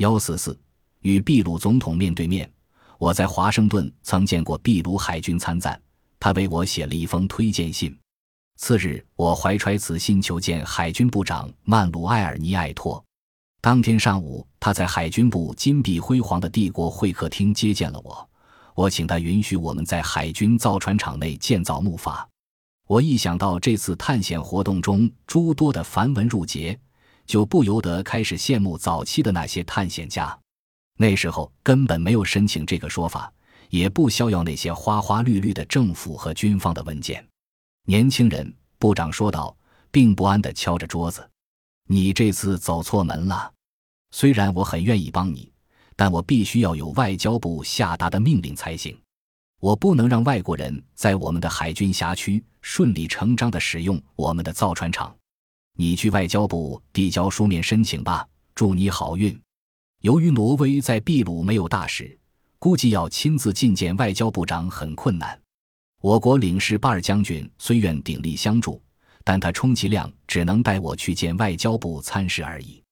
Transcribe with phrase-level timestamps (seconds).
[0.00, 0.58] 幺四四，
[1.00, 2.50] 与秘鲁总统面对面。
[2.96, 5.78] 我在华盛顿曾见过秘鲁海军参赞，
[6.18, 7.94] 他为我写了一封推荐信。
[8.56, 13.04] 次日，我怀揣此信求见海军部长曼鲁埃尔尼埃托。
[13.60, 18.26] 当天上午，他在海军部金碧辉煌的帝国会客厅接见了我。
[18.74, 22.24] 我请他允许我们在海军造船厂内建造木筏。
[22.86, 26.80] 我一想到这次探险活动中诸多的繁文缛节，
[27.30, 30.36] 就不由得开始羡慕早期的那些探险家。
[30.98, 33.32] 那时候根本没有申请这个说法，
[33.68, 37.24] 也不需要那些花花绿绿的政府和军方的文件。
[37.86, 39.56] 年轻人，部长说道，
[39.92, 41.24] 并不安地敲着桌子。
[41.86, 43.52] 你这次走错门了。
[44.10, 45.52] 虽然我很愿意帮你，
[45.94, 49.00] 但我必须要有外交部下达的命令才行。
[49.60, 55.14] 我不能让外国人在我们的海军辖区顺理成章地使用我们的造船厂。
[55.76, 58.26] 你去外交部递交书面申请吧。
[58.54, 59.38] 祝你好运。
[60.02, 62.18] 由于挪威在秘鲁没有大使，
[62.58, 65.40] 估计要亲自觐见外交部长很困难。
[66.00, 68.82] 我国领事巴尔将军虽愿鼎力相助。
[69.22, 72.82] 但他充其量只能带我去见外交部参事而已。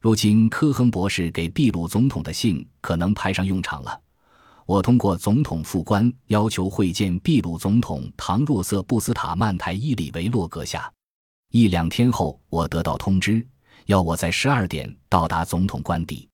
[0.00, 4.00] 如今科亨博士给秘鲁总统的信可能派上用场了。
[4.66, 10.92] 我通过总统副官要求会见秘鲁总统唐若瑟·布斯塔曼台伊里维洛阁下。
[11.50, 13.44] 一两天后，我得到通知，
[13.86, 16.28] 要我在十二点到达总统官邸。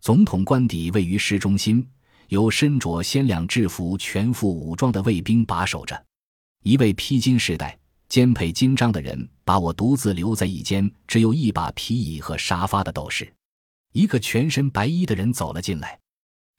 [0.00, 1.86] 总统官邸位于市中心，
[2.28, 6.04] 由身着鲜亮制服、全副武装的卫兵把守着。
[6.62, 7.78] 一位披金饰带。
[8.06, 13.32] 肩佩金章的人把我独自留在一间只有一把皮椅和沙发的斗室。
[13.92, 15.98] 一个全身白衣的人走了进来，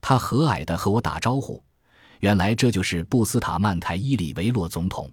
[0.01, 1.63] 他和蔼地和我打招呼。
[2.19, 5.09] 原来这就是布斯塔曼台伊里维洛总统。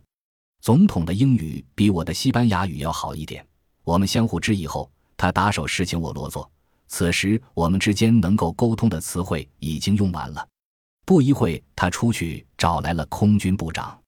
[0.63, 3.45] 总统的英语比我的西班牙语要好一点。
[3.83, 6.49] 我们相互致意后，他打手示请我落座。
[6.87, 10.47] 此时我们之间能够沟通的词汇已经用完了。
[11.05, 13.99] 不一会，他出去找来了空军部长。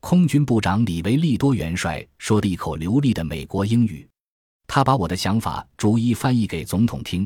[0.00, 4.04] 空军部长里维利多元帅说了一口流利的美国英语，
[4.66, 7.24] 他把我的想法逐一翻译给总统听。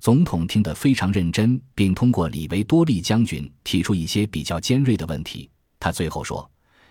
[0.00, 5.48] 总统听得非常认真，并通过里维多利将军提出一些比较尖锐的问题。
[5.80, 6.48] 他最后说：“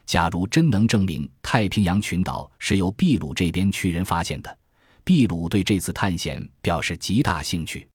[0.07, 4.57] 假如真能证明太平洋群岛是由秘鲁这边去人发现的，
[5.03, 7.85] 秘鲁对这次探险表示极大兴趣。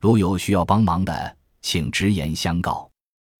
[0.00, 2.90] 如有需要帮忙的，请直言相告。”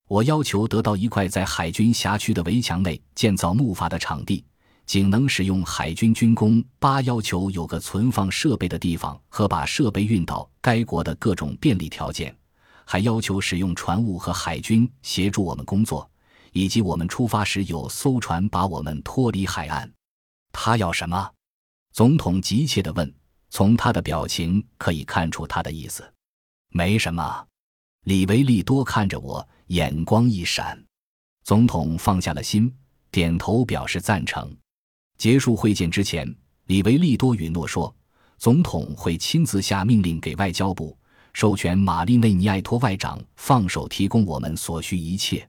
[0.06, 4.44] 我要求得到一块在海军辖区的围墙内建造木筏的场地，
[4.84, 6.62] 仅能使用海军军工。
[6.78, 12.36] 八要求有个存放设备的地方和把设备运到该国的各种便利条件，
[12.84, 16.09] 还要求使用船务和海军协助我们工作，
[16.52, 19.90] 以及我们出发时有艘船把我们脱离海岸。
[20.52, 21.30] 他要什么？
[21.92, 23.12] 总统急切地问。
[23.52, 26.08] 从他的表情可以看出他的意思。
[26.68, 27.46] 没什么。
[28.04, 29.46] 李维利多看着我。
[29.70, 30.76] 眼光一闪，
[31.44, 32.74] 总统放下了心，
[33.12, 34.52] 点头表示赞成。
[35.16, 36.26] 结束会见之前，
[36.66, 37.94] 里维利多允诺说，
[38.36, 40.98] 总统会亲自下命令给外交部，
[41.32, 45.48] 授权玛丽内尼埃托外长放手提供我们所需一切。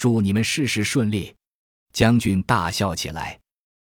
[0.00, 1.34] 祝你们事事顺利！
[1.92, 3.38] 将军大笑起来。